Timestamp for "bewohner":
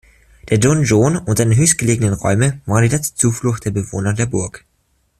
3.69-4.15